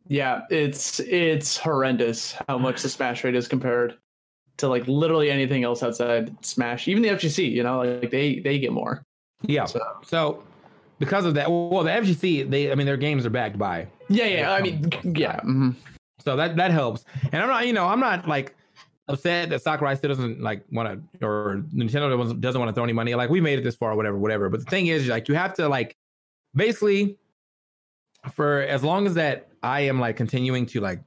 [0.06, 3.98] Yeah, it's it's horrendous how much the smash rate is compared
[4.58, 6.88] to like literally anything else outside Smash.
[6.88, 9.02] Even the FGC, you know, like they they get more.
[9.42, 9.64] Yeah.
[9.64, 10.42] So So
[10.98, 13.86] because of that, well, the FGC, they, I mean, their games are backed by.
[14.08, 14.52] yeah, yeah.
[14.52, 15.40] I mean, yeah.
[15.40, 15.74] mhm.
[16.24, 17.04] So that that helps.
[17.32, 18.54] And I'm not, you know, I'm not like
[19.06, 22.84] upset that Sakurai still doesn't like want to, or Nintendo doesn't, doesn't want to throw
[22.84, 23.14] any money.
[23.14, 24.48] Like we made it this far, whatever, whatever.
[24.50, 25.96] But the thing is, like you have to like
[26.54, 27.16] basically
[28.32, 31.00] for as long as that I am like continuing to like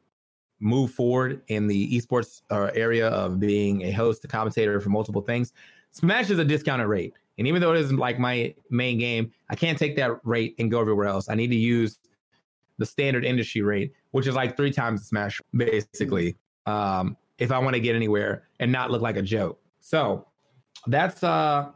[0.62, 5.22] move forward in the esports uh, area of being a host, a commentator for multiple
[5.22, 5.54] things.
[5.92, 7.14] Smash is a discounted rate.
[7.38, 10.70] And even though it isn't like my main game, I can't take that rate and
[10.70, 11.28] go everywhere else.
[11.30, 11.98] I need to use
[12.78, 17.74] the standard industry rate, which is like three times Smash, basically, um, if I want
[17.74, 19.60] to get anywhere and not look like a joke.
[19.80, 20.28] So
[20.88, 21.70] that's uh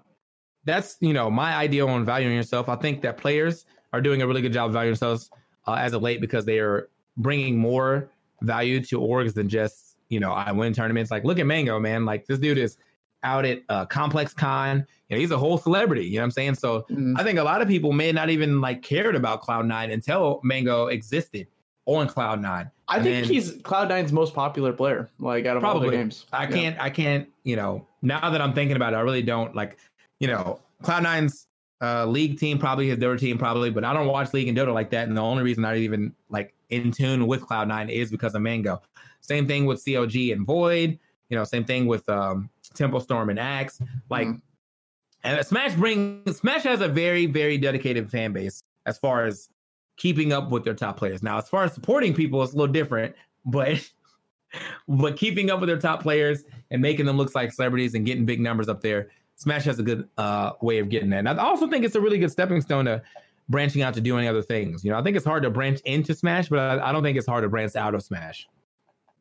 [0.65, 2.69] that's you know my idea on valuing yourself.
[2.69, 5.29] I think that players are doing a really good job valuing themselves
[5.67, 8.09] uh, as of late because they are bringing more
[8.45, 11.11] value to orgs than just you know I win tournaments.
[11.11, 12.05] Like look at Mango, man.
[12.05, 12.77] Like this dude is
[13.23, 14.85] out at uh, Complex Con.
[15.09, 16.05] You know, he's a whole celebrity.
[16.05, 16.55] You know what I'm saying?
[16.55, 17.19] So Mhm.
[17.19, 20.87] I think a lot of people may not even like cared about Cloud9 until Mango
[20.87, 21.47] existed
[21.87, 22.69] on Cloud9.
[22.87, 25.89] I And think then- he's Cloud9's most popular player, like out of all Probably.
[25.91, 26.25] the games.
[26.33, 26.49] I Yeah.
[26.51, 29.77] can't, I can't, you know, now that I'm thinking about it, I really don't like,
[30.19, 31.47] you know, Cloud9's
[31.81, 34.73] uh, league team, probably his Dota team, probably, but I don't watch League and Dota
[34.73, 35.07] like that.
[35.07, 38.81] And the only reason I even like in tune with Cloud9 is because of Mango.
[39.21, 40.99] Same thing with COG and Void,
[41.29, 43.81] you know, same thing with um, Tempo Storm and Axe.
[44.09, 44.41] Like, Mhm.
[45.23, 49.49] and Smash brings Smash has a very, very dedicated fan base as far as
[49.97, 51.23] keeping up with their top players.
[51.23, 53.79] Now, as far as supporting people, it's a little different, but
[54.87, 58.25] but keeping up with their top players and making them look like celebrities and getting
[58.25, 61.19] big numbers up there, Smash has a good uh, way of getting that.
[61.19, 63.01] And I also think it's a really good stepping stone to
[63.49, 64.83] branching out to do any other things.
[64.83, 67.17] You know, I think it's hard to branch into Smash, but I, I don't think
[67.17, 68.47] it's hard to branch out of Smash.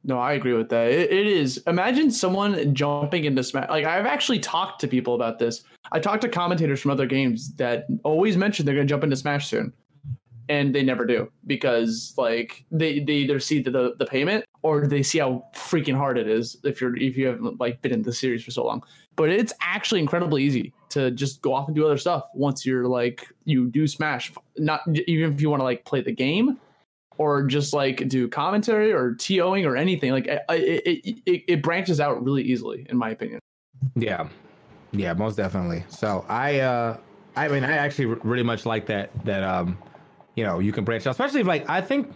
[0.06, 0.88] No, I agree with that.
[0.88, 1.62] It, it is.
[1.66, 3.68] Imagine someone jumping into Smash.
[3.70, 5.62] Like I've actually talked to people about this.
[5.92, 9.16] I talked to commentators from other games that always mention they're going to jump into
[9.16, 9.72] Smash soon,
[10.48, 14.87] and they never do because like they they either see the, the the payment or
[14.87, 18.03] they see how freaking hard it is if you're if you haven't like been in
[18.03, 18.83] the series for so long.
[19.14, 22.88] But it's actually incredibly easy to just go off and do other stuff once you're
[22.88, 24.33] like you do Smash.
[24.57, 26.59] Not even if you want to like play the game
[27.18, 30.12] or just like do commentary or TOing or anything.
[30.12, 33.40] Like it, it, it, it branches out really easily, in my opinion.
[33.94, 34.29] Yeah,
[34.92, 35.85] yeah, most definitely.
[35.90, 36.96] So I, uh
[37.37, 39.11] I mean, I actually really much like that.
[39.27, 39.77] That um,
[40.37, 42.14] you know, you can branch out, especially if, like I think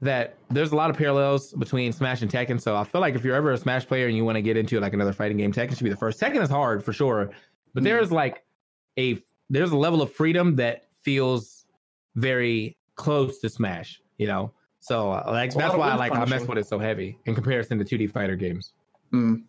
[0.00, 2.60] that there's a lot of parallels between Smash and Tekken.
[2.60, 4.56] So I feel like if you're ever a Smash player and you want to get
[4.56, 6.20] into like another fighting game, Tekken should be the first.
[6.20, 7.30] Tekken is hard for sure,
[7.74, 8.44] but there's like
[8.98, 11.66] a there's a level of freedom that feels
[12.14, 14.00] very close to Smash.
[14.18, 17.18] You know, so uh, like that's why I like I mess with it so heavy
[17.26, 18.72] in comparison to 2D fighter games.
[19.12, 19.42] Mm.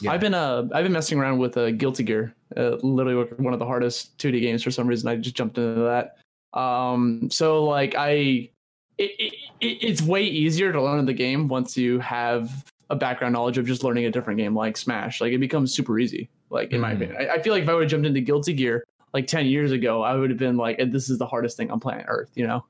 [0.00, 0.12] Yeah.
[0.12, 3.58] I've been uh I've been messing around with uh, Guilty Gear, uh, literally one of
[3.58, 5.08] the hardest 2D games for some reason.
[5.08, 6.16] I just jumped into that.
[6.58, 8.50] Um, so like I,
[8.98, 13.58] it, it, it's way easier to learn the game once you have a background knowledge
[13.58, 15.20] of just learning a different game like Smash.
[15.20, 16.28] Like it becomes super easy.
[16.50, 16.96] Like in my Mhm.
[16.96, 19.46] opinion, I, I feel like if I would have jumped into Guilty Gear like 10
[19.46, 22.30] years ago, I would have been like, this is the hardest thing on planet Earth.
[22.34, 22.64] You know?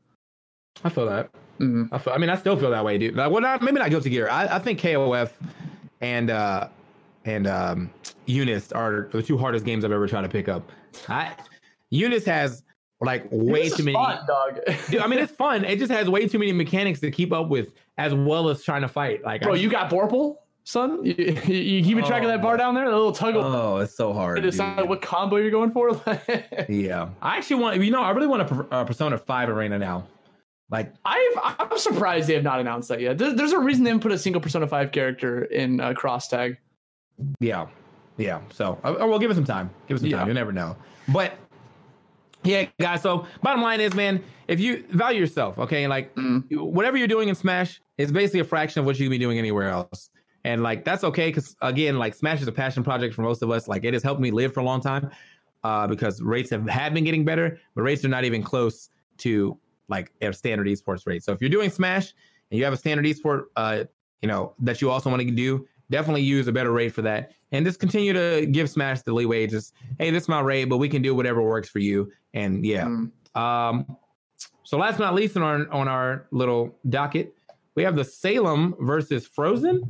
[0.84, 1.30] I feel that.
[1.60, 1.88] Mhm.
[1.92, 3.14] I, feel, I mean, I still feel that way, dude.
[3.16, 4.28] Like, well, not maybe not Guilty Gear.
[4.30, 5.30] I, I think KOF
[6.00, 6.68] and uh
[7.24, 7.90] and um
[8.26, 10.70] UNIST are the two hardest games I've ever tried to pick up.
[11.08, 11.32] I
[11.92, 12.62] UNIST has
[13.00, 13.94] like way too many.
[13.94, 14.60] fun, dog.
[14.90, 15.64] Dude, I mean, it's fun.
[15.64, 18.82] It just has way too many mechanics to keep up with, as well as trying
[18.82, 19.22] to fight.
[19.24, 21.04] Like, Bro, I, you got Vorpal, son?
[21.04, 21.14] You,
[21.46, 22.86] you, you keeping track of that bar down there?
[22.88, 24.42] The little tug Oh, it's so to hard.
[24.42, 24.88] decide dude.
[24.88, 25.90] what combo you're going for?
[26.68, 27.08] Yeah.
[27.20, 27.82] I actually want.
[27.82, 30.06] You know, I really want a uh, Persona Five arena now.
[30.70, 33.18] Like, I've, I'm surprised they have not announced that yet.
[33.18, 36.28] There's, there's a reason they didn't put a single Persona 5 character in uh, Cross
[36.28, 36.56] Tag.
[37.38, 37.66] Yeah,
[38.16, 38.40] yeah.
[38.50, 39.70] So, uh, well, give it some time.
[39.86, 40.18] Give it some Yeah.
[40.20, 40.28] time.
[40.28, 40.74] You never know.
[41.08, 41.34] But
[42.44, 43.02] yeah, guys.
[43.02, 46.44] So, bottom line is, man, if you value yourself, okay, like Mm.
[46.60, 49.38] whatever you're doing in Smash is basically a fraction of what you can be doing
[49.38, 50.10] anywhere else.
[50.44, 53.50] And like that's okay because again, like Smash is a passion project for most of
[53.50, 53.66] us.
[53.66, 55.10] Like it has helped me live for a long time
[55.62, 59.58] uh, because rates have, have been getting better, but rates are not even close to
[59.88, 61.22] like a standard esports rate.
[61.24, 62.12] So if you're doing Smash
[62.50, 63.84] and you have a standard esport, uh,
[64.20, 67.32] you know that you also want to do, definitely use a better rate for that,
[67.52, 69.46] and just continue to give Smash the leeway.
[69.46, 72.10] Just hey, this is my rate, but we can do whatever works for you.
[72.34, 73.10] And yeah, Mm.
[73.40, 73.96] um,
[74.64, 77.34] so last but not least on our on our little docket,
[77.74, 79.82] we have the Salem versus Frozen.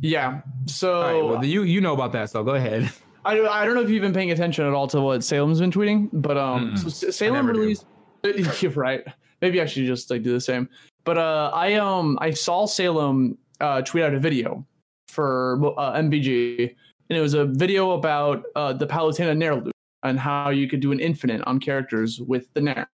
[0.00, 0.40] Yeah.
[0.66, 2.90] So right, well, you you know about that, so go ahead.
[3.24, 5.70] I, I don't know if you've been paying attention at all to what Salem's been
[5.70, 6.90] tweeting, but um, Mm-mm.
[6.90, 7.86] so Salem released.
[8.60, 9.04] You're right.
[9.40, 10.68] Maybe I should just like do the same.
[11.04, 14.64] But uh, I um I saw Salem uh, tweet out a video
[15.12, 16.74] for uh, MBG,
[17.08, 19.72] and it was a video about uh, the Palutena Nair loop
[20.02, 22.88] and how you could do an infinite on characters with the Nair.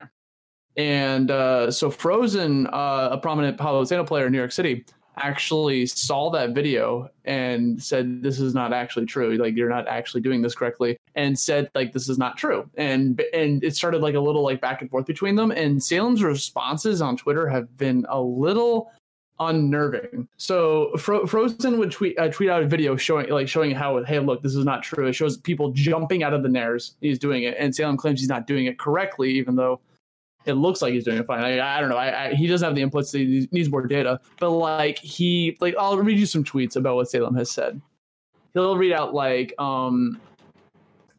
[0.77, 4.85] And uh, so Frozen, uh, a prominent Palutena player in New York City,
[5.17, 9.37] actually saw that video and said this is not actually true.
[9.37, 12.69] Like you're not actually doing this correctly and said like this is not true.
[12.77, 15.51] And and it started like a little like back and forth between them.
[15.51, 18.93] And Salem's responses on Twitter have been a little
[19.41, 24.03] unnerving so Fro- Frozen would tweet uh, tweet out a video showing like showing how
[24.05, 27.19] hey look this is not true it shows people jumping out of the nairs he's
[27.19, 29.81] doing it and Salem claims he's not doing it correctly even though
[30.49, 31.45] it looks like he's doing it fine.
[31.45, 31.97] I, I don't know.
[31.97, 33.13] I, I, he doesn't have the inputs.
[33.13, 34.21] He needs more data.
[34.41, 37.81] But like he, like I'll read you some tweets about what Salem has said.
[38.55, 40.21] He'll read out like, um,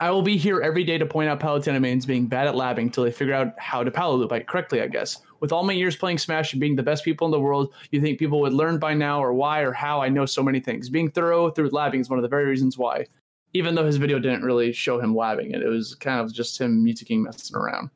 [0.02, 2.92] I will be here every day to point out Palutena mains being bad at labbing
[2.94, 4.82] till they figure out how to palo loop it correctly.
[4.82, 5.22] I guess.
[5.42, 8.02] With all my years playing Smash and being the best people in the world, you
[8.02, 10.02] think people would learn by now or why or how?
[10.02, 10.90] I know so many things.
[10.90, 13.08] Being thorough through labbing is one of the very reasons why.
[13.54, 16.60] Even though his video didn't really show him labbing it, it was kind of just
[16.60, 17.90] him mutaking messing around.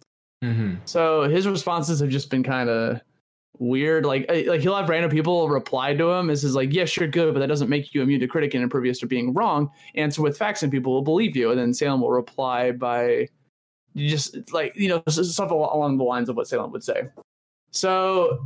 [0.44, 0.76] Mm-hmm.
[0.86, 3.02] So his responses have just been kind of
[3.60, 4.06] weird.
[4.06, 6.28] Like, like he'll have random people reply to him.
[6.28, 8.64] This is like, yes, you're good, but that doesn't make you immune to critic and
[8.64, 9.70] impervious to being wrong.
[9.96, 11.52] Answer with facts, and people will believe you.
[11.52, 13.30] And then Salem will reply by
[13.96, 17.04] just like you know stuff along the lines of what Salem would say.
[17.72, 18.40] So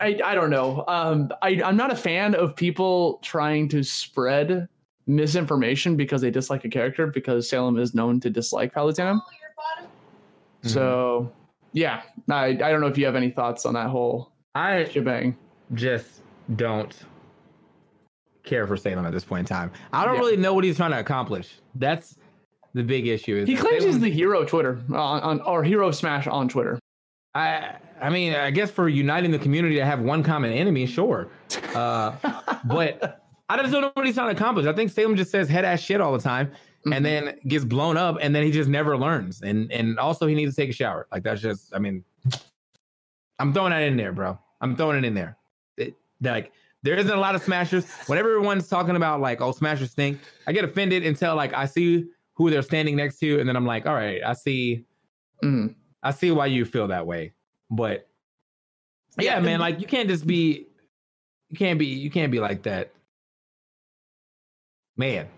[0.00, 0.84] I I don't know.
[0.88, 4.68] Um, I I'm not a fan of people trying to spread
[5.06, 9.20] misinformation because they dislike a character because Salem is known to dislike Palutena.
[10.62, 11.30] So
[11.72, 15.36] yeah, I I don't know if you have any thoughts on that whole I shebang.
[15.74, 16.22] just
[16.56, 16.94] don't
[18.44, 19.70] care for Salem at this point in time.
[19.92, 20.20] I don't Yeah.
[20.20, 21.58] really know what he's trying to accomplish.
[21.74, 22.16] That's
[22.74, 23.36] the big issue.
[23.36, 26.78] Is He claims he's the hero Twitter on, on or hero Smash on Twitter.
[27.34, 31.28] I I mean, I guess for uniting the community to have one common enemy, sure.
[31.74, 32.12] Uh,
[32.64, 34.66] but I just don't know what he's trying to accomplish.
[34.66, 36.50] I think Salem just says head ass shit all the time
[36.86, 36.94] Mhm.
[36.96, 39.42] and then gets blown up and then he just never learns.
[39.42, 41.06] And and also he needs to take a shower.
[41.10, 42.04] Like that's just I mean
[43.38, 44.38] I'm throwing that in there, bro.
[44.60, 45.36] I'm throwing it in there.
[45.76, 47.84] It, like there isn't a lot of smashers.
[48.06, 52.06] When everyone's talking about like oh smashers stink, I get offended until like I see
[52.34, 54.84] who they're standing next to, and then I'm like, all right, I see
[55.42, 55.74] Mhm.
[56.02, 57.32] I see why you feel that way.
[57.70, 58.08] But
[59.18, 60.66] yeah, Yeah, man, like you can't just be
[61.50, 62.92] you can't be you can't be like that.
[64.96, 65.28] Man.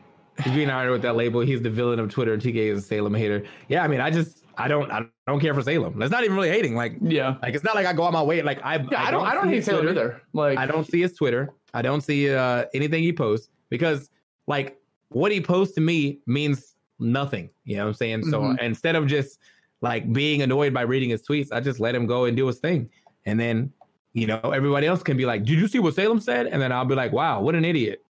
[0.44, 1.40] He's being honored with that label.
[1.40, 2.36] He's the villain of Twitter.
[2.38, 3.44] TK is a Salem hater.
[3.66, 5.98] Yeah, I mean, I just I don't I don't care for Salem.
[5.98, 6.74] That's not even really hating.
[6.74, 7.36] Like Yeah.
[7.42, 8.42] like it's not like I go out my way.
[8.42, 10.00] Like I Yeah, I don't I don't hate Taylor Twitter.
[10.00, 10.22] either.
[10.32, 11.50] Like I don't see his Twitter.
[11.74, 14.10] I don't see uh, anything he posts because
[14.46, 14.78] like
[15.10, 17.50] what he posts to me means nothing.
[17.64, 18.24] You know what I'm saying?
[18.24, 18.60] So Mhm.
[18.62, 19.38] instead of just
[19.80, 22.58] like being annoyed by reading his tweets, I just let him go and do his
[22.58, 22.90] thing.
[23.26, 23.72] And then,
[24.12, 26.46] you know, everybody else can be like, Did you see what Salem said?
[26.46, 28.02] And then I'll be like, Wow, what an idiot.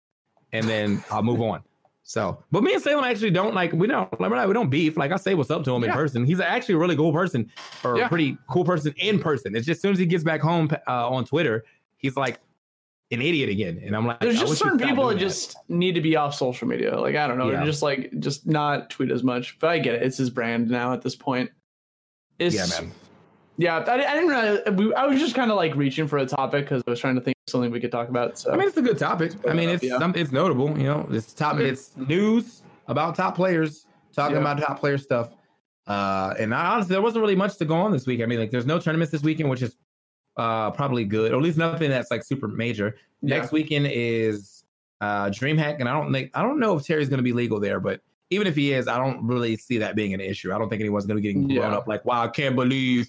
[0.54, 1.62] And then I'll move on.
[2.10, 4.96] So, but me and Salem actually don't like we don't we don't beef.
[4.96, 6.24] Like I say what's up to him in person.
[6.24, 7.52] He's actually a really cool person,
[7.84, 8.06] or Yeah.
[8.06, 9.58] a pretty cool person in person.
[9.58, 11.66] It's just as soon as he gets back home uh, on Twitter,
[11.98, 12.40] he's like
[13.12, 13.82] an idiot again.
[13.86, 16.66] And I'm like, There's I just certain people that just need to be off social
[16.66, 16.98] media.
[16.98, 17.66] Like I don't know, Yeah.
[17.66, 19.60] just like just not tweet as much.
[19.60, 20.02] But I get it.
[20.04, 21.52] It's his brand now at this point.
[22.40, 22.90] It's, yeah, man.
[23.58, 24.94] Yeah, I, I didn't really.
[24.94, 27.22] I was just kind of like reaching for a topic because I was trying to
[27.22, 28.38] think of something we could talk about.
[28.38, 29.34] So I mean, it's a good topic.
[29.50, 29.98] I mean, it's Yeah.
[29.98, 30.78] some, it's notable.
[30.78, 31.58] You know, it's top.
[31.60, 34.42] It's news about top players talking Yeah.
[34.42, 35.32] about top player stuff.
[35.88, 38.22] Uh, and I, honestly, there wasn't really much to go on this week.
[38.22, 39.76] I mean, like, there's no tournaments this weekend, which is
[40.36, 42.96] uh probably good, or at least nothing that's like super major.
[43.24, 43.38] Yeah.
[43.40, 44.64] Next weekend is
[45.02, 47.60] uh DreamHack, and I don't think I don't know if Terry's going to be legal
[47.60, 50.54] there, but even if he is, I don't really see that being an issue.
[50.54, 51.78] I don't think anyone's going to be getting blown Yeah.
[51.78, 53.08] up like, wow, I can't believe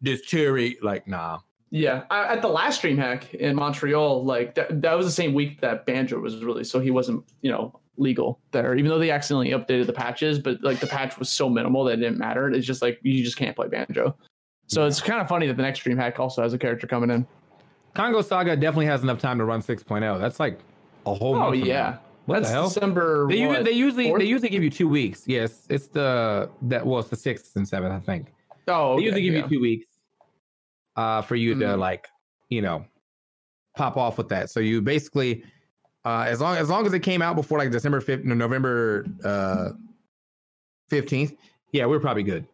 [0.00, 0.78] this Terry.
[0.82, 1.38] Like, nah.
[1.70, 5.60] Yeah, I, at the last DreamHack in Montreal, like that, that was the same week
[5.60, 8.76] that Banjo was released, so he wasn't, you know, legal there.
[8.76, 11.94] Even though they accidentally updated the patches, but like the patch was so minimal that
[11.94, 12.48] it didn't matter.
[12.50, 14.16] It's just like you just can't play Banjo.
[14.68, 17.26] So it's kind of funny that the next DreamHack also has a character coming in.
[17.94, 20.20] Kongo Saga definitely has enough time to run 6.0.
[20.20, 20.60] That's like
[21.06, 22.00] a whole Oh yeah, now.
[22.26, 22.68] What that's the hell?
[22.68, 23.28] December.
[23.28, 24.20] They, what, they usually fourth?
[24.20, 25.22] they usually give you two weeks.
[25.26, 28.32] Yes, it's the that well, it's the sixth and seventh, I think.
[28.68, 29.42] Oh, They usually give yeah.
[29.44, 29.86] you two weeks
[30.96, 31.78] uh, for you to Mhm.
[31.78, 32.08] like,
[32.48, 32.84] you know,
[33.76, 34.50] pop off with that.
[34.50, 35.44] So you basically,
[36.04, 39.04] uh, as long as long as it came out before like December fifth, no, November
[39.24, 39.70] uh,
[40.88, 41.34] fifteenth,
[41.72, 42.46] yeah, we're probably good.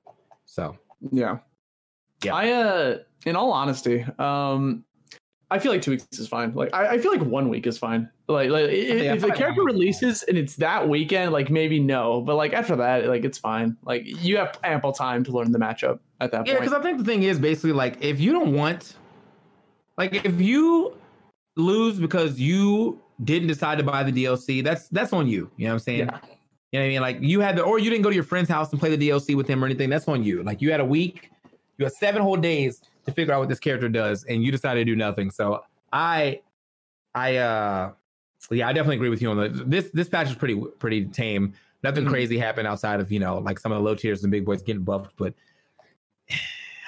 [0.46, 0.77] So
[1.11, 1.38] Yeah.
[2.25, 2.35] Yeah.
[2.35, 4.85] I uh in all honesty, um
[5.52, 6.54] I feel like two weeks is fine.
[6.54, 8.08] Like I, I feel like one week is fine.
[8.26, 12.22] Like, like if, Yeah, if the character releases and it's that weekend, like maybe no.
[12.22, 13.76] But like after that, like it's fine.
[13.84, 16.64] Like you have ample time to learn the matchup at that yeah, point.
[16.64, 18.96] because I think the thing is basically like if you don't want,
[19.98, 20.96] like if you
[21.56, 25.50] lose because you didn't decide to buy the DLC, that's that's on you.
[25.58, 25.98] You know what I'm saying?
[25.98, 26.18] Yeah.
[26.72, 27.00] You know what I mean?
[27.02, 29.08] Like you had the, or you didn't go to your friend's house and play the
[29.10, 29.90] DLC with him or anything.
[29.90, 30.42] That's on you.
[30.42, 31.30] Like you had a week,
[31.76, 34.80] you had seven whole days to figure out what this character does, and you decided
[34.80, 35.30] to do nothing.
[35.30, 35.62] So
[35.92, 36.40] I,
[37.14, 37.92] I, uh,
[38.50, 41.52] yeah, I definitely agree with you on the this this patch is pretty pretty tame.
[41.82, 42.10] Nothing Mhm.
[42.10, 44.62] crazy happened outside of you know like some of the low tiers and big boys
[44.62, 45.34] getting buffed, but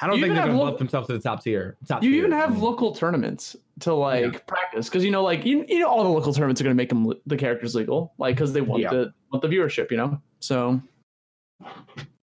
[0.03, 1.77] I don't You think they're gonna lo- buff themselves to the top tier.
[1.87, 2.19] Top you tier.
[2.19, 5.79] even I have mean, local tournaments to like practice because you know, like you, you
[5.79, 8.53] know, all the local tournaments are going to make them the characters legal, like because
[8.53, 8.91] they want Yeah.
[8.91, 10.21] the want the viewership, you know.
[10.41, 10.81] So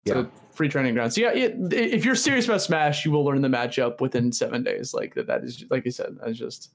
[0.04, 0.20] Yeah.
[0.20, 1.14] a free training ground.
[1.14, 4.64] So yeah, it, if you're serious about Smash, you will learn the matchup within seven
[4.64, 4.92] days.
[4.92, 6.72] Like that, that is like you said, that's just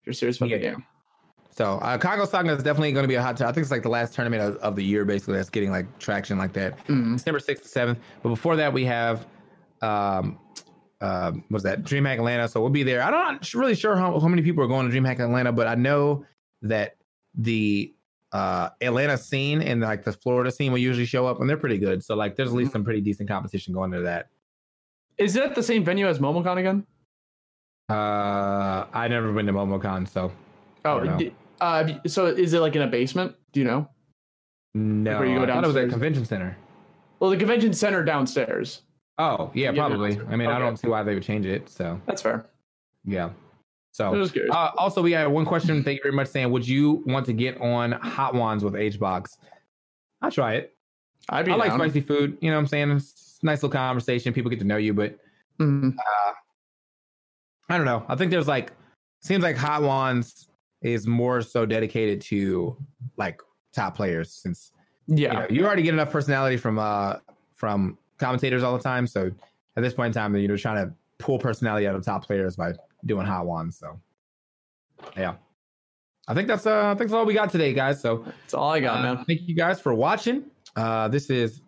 [0.00, 0.70] if you're serious about the Yeah.
[0.70, 0.86] game.
[1.50, 3.36] So uh, Kongo Saga is definitely going to be a hot.
[3.36, 5.34] T- I think it's like the last tournament of, of the year, basically.
[5.36, 6.84] That's getting like traction like that.
[6.86, 7.12] Mm.
[7.16, 7.98] December sixth to seventh.
[8.22, 9.26] But before that, we have
[9.82, 10.38] um,
[11.00, 11.82] um, was that?
[11.82, 12.48] DreamHack Atlanta.
[12.48, 13.02] So we'll be there.
[13.02, 15.74] I'm not really sure how, how many people are going to DreamHack Atlanta, but I
[15.74, 16.24] know
[16.62, 16.96] that
[17.36, 17.92] the
[18.34, 21.78] uh, Atlanta scene and like the Florida scene will usually show up, and they're pretty
[21.78, 22.04] good.
[22.04, 24.28] So like, there's at least some pretty decent competition going to that.
[25.16, 26.84] Is that the same venue as MomoCon again?
[27.88, 30.32] Uh, I've never been to MomoCon, so
[30.84, 31.18] Oh, don't know.
[31.18, 33.34] di- uh, so is it like in a basement?
[33.52, 33.88] Do you know?
[34.74, 35.18] no.
[35.18, 36.56] where you go I thought it was at convention center.
[37.20, 38.82] Well, the convention center downstairs.
[39.18, 40.18] Oh yeah, Yeah, probably.
[40.28, 41.68] I mean, I don't see why they would change it.
[41.68, 42.46] So That's fair.
[43.04, 43.30] yeah.
[44.00, 45.82] I So uh, also, we had one question.
[45.84, 46.28] Thank you very much.
[46.28, 46.50] Sam.
[46.50, 49.38] would you want to get on Hot Ones with HBox?
[50.22, 50.74] I'll try it.
[51.28, 52.36] I'd be I like spicy food.
[52.40, 52.90] You know what I'm saying?
[52.90, 54.32] It's a nice little conversation.
[54.32, 55.18] People get to know you, but
[55.60, 55.94] Mhm.
[57.68, 58.04] I don't know.
[58.08, 58.72] I think there's like
[59.20, 60.48] seems like Hot Ones
[60.82, 62.76] is more so dedicated to
[63.16, 63.40] like
[63.72, 64.72] top players since
[65.06, 65.32] you, Yeah.
[65.32, 67.16] know, you already get enough personality from uh
[67.54, 69.06] from commentators all the time.
[69.06, 69.30] So
[69.76, 72.72] at this point in time, you're trying to pull personality out of top players by
[73.06, 73.78] doing hot ones.
[73.78, 74.00] So
[75.16, 75.34] yeah.
[76.26, 78.00] I think that's uh I think that's all we got today, guys.
[78.00, 79.24] So That's all I got, uh, man.
[79.26, 80.44] thank you guys for watching.
[80.76, 81.60] Uh this is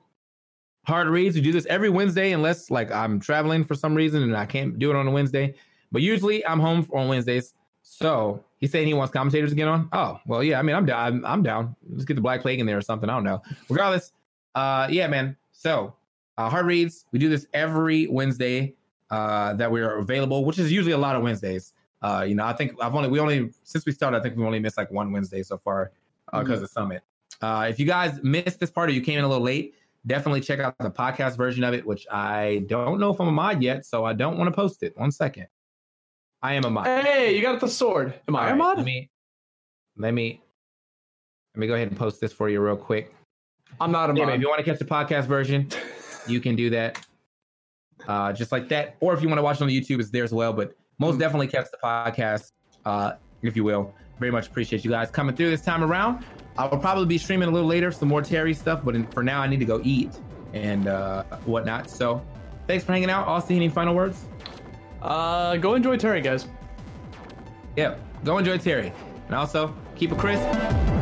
[0.86, 1.34] hard reads.
[1.36, 4.78] We do this every Wednesday unless like I'm traveling for some reason and I can't
[4.78, 5.54] do it on a Wednesday.
[5.92, 7.54] But usually I'm home on Wednesdays.
[7.82, 9.88] So he's saying he wants commentators to get on.
[9.92, 10.58] Oh, well, yeah.
[10.58, 10.98] I mean, I'm down.
[10.98, 11.76] I'm, I'm down.
[11.88, 13.08] Let's get the Black Plague in there or something.
[13.08, 13.40] I don't know.
[13.68, 14.12] Regardless,
[14.56, 15.36] uh, yeah, man.
[15.52, 15.94] So
[16.36, 17.06] uh, hard reads.
[17.12, 18.74] We do this every Wednesday
[19.10, 21.72] uh, that we are available, which is usually a lot of Wednesdays.
[22.02, 24.46] Uh, you know, I think I've only we only since we started, I think we've
[24.46, 25.92] only missed like one Wednesday so far
[26.32, 27.02] because of Summit.
[27.40, 29.74] Uh, if you guys missed this part or you came in a little late,
[30.06, 33.32] definitely check out the podcast version of it, which I don't know if I'm a
[33.32, 34.96] mod yet, so I don't want to post it.
[34.96, 35.46] One second.
[36.42, 36.86] I am a mod.
[36.86, 38.14] Hey, you got the sword.
[38.28, 38.76] Am I All a mod?
[38.78, 39.10] Let me
[39.96, 40.42] let me
[41.54, 43.14] let me go ahead and post this for you real quick.
[43.80, 44.26] I'm not a mod.
[44.26, 45.68] man, if you want to catch the podcast version,
[46.28, 47.04] you can do that.
[48.06, 48.96] Uh, just like that.
[49.00, 50.52] Or if you want to watch it on the YouTube, it's there as well.
[50.52, 51.20] But most Mm.
[51.20, 52.52] definitely catch the podcast,
[52.84, 53.92] uh, if you will.
[54.18, 56.24] Very much appreciate you guys coming through this time around.
[56.58, 58.82] I will probably be streaming a little later, some more Terry stuff.
[58.84, 60.10] But in, for now, I need to go eat
[60.54, 61.90] and uh, whatnot.
[61.90, 62.24] So,
[62.66, 63.26] thanks for hanging out.
[63.26, 64.24] Austin, any final words?
[65.02, 66.46] Uh, go enjoy Terry, guys.
[67.76, 68.00] Yep.
[68.24, 68.92] Go enjoy Terry,
[69.26, 70.95] and also keep it crisp.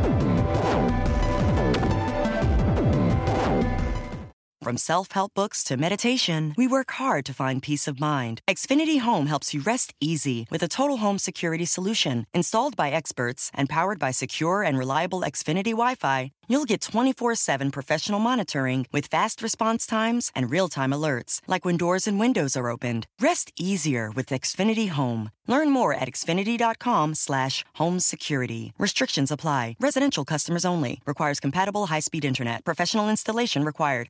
[4.65, 8.41] From self help books to meditation, we work hard to find peace of mind.
[8.49, 12.25] Xfinity Home helps you rest easy with a total home security solution.
[12.33, 17.35] Installed by experts and powered by secure and reliable Xfinity Wi Fi, you'll get 24
[17.35, 22.19] 7 professional monitoring with fast response times and real time alerts, like when doors and
[22.19, 23.05] windows are opened.
[23.21, 25.29] Rest easier with Xfinity Home.
[25.45, 28.73] Learn more at xfinity.com/slash home security.
[28.79, 29.75] Restrictions apply.
[29.79, 31.01] Residential customers only.
[31.05, 32.65] Requires compatible high-speed internet.
[32.65, 34.09] Professional installation required.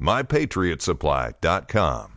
[0.00, 2.15] mypatriotsupply.com.